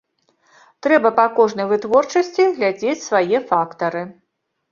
[0.87, 4.01] Трэба па кожнай вытворчасці глядзець свае фактары.